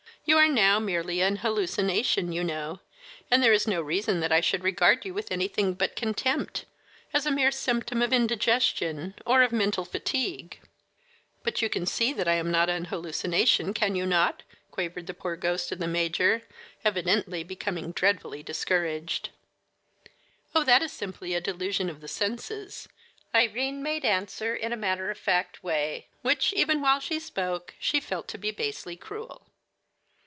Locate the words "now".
0.47-0.79